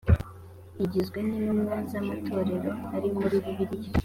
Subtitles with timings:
[0.85, 3.89] igizwe n’intumwa z’amatorero ari muri bibiliya